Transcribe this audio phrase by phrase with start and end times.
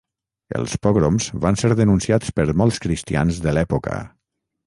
[0.59, 4.01] Els pogroms van ser denunciats per molts cristians de l'època.